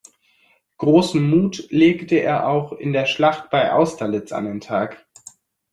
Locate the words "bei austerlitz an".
3.51-4.45